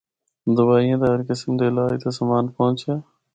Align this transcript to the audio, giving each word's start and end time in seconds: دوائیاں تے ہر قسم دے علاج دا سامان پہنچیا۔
دوائیاں 0.57 0.99
تے 1.01 1.07
ہر 1.11 1.21
قسم 1.29 1.49
دے 1.59 1.65
علاج 1.71 1.93
دا 2.03 2.09
سامان 2.17 2.45
پہنچیا۔ 2.57 2.95